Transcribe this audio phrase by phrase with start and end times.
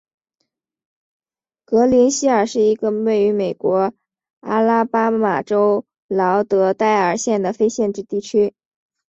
[1.63, 3.93] 格林希尔是一个位于美国
[4.39, 8.55] 阿拉巴马州劳德代尔县的非建制地区。